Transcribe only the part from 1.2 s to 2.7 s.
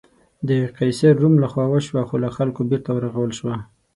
روم له خوا وسوه خو له خلکو